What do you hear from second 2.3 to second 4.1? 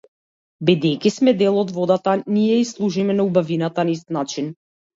ние ѝ служиме на убавината на